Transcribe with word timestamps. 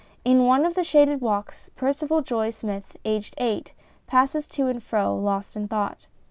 In 0.25 0.45
one 0.47 0.65
of 0.65 0.73
the 0.73 0.83
shaded 0.83 1.21
walks 1.21 1.69
Percivaljoye 1.77 2.51
Smith, 2.51 2.97
aged 3.05 3.35
eight, 3.37 3.73
paces 4.07 4.47
to 4.47 4.65
and 4.65 4.81
fro', 4.81 5.13
lost 5.15 5.55
in 5.55 5.67
thought. 5.67 6.07